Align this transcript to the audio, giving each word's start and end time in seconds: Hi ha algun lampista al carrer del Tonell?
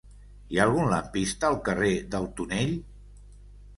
Hi 0.53 0.57
ha 0.61 0.65
algun 0.69 0.87
lampista 0.93 1.47
al 1.51 1.59
carrer 1.67 1.93
del 2.17 2.29
Tonell? 2.41 2.77